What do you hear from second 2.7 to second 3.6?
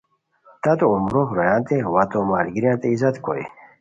عزت کوئے